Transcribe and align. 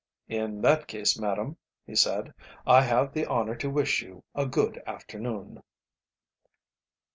"In 0.29 0.61
that 0.63 0.87
case, 0.87 1.15
madam," 1.19 1.57
he 1.85 1.95
said, 1.95 2.33
"I 2.65 2.81
have 2.81 3.13
the 3.13 3.27
honour 3.27 3.53
to 3.57 3.69
wish 3.69 4.01
you 4.01 4.23
a 4.33 4.47
good 4.47 4.81
afternoon." 4.87 5.61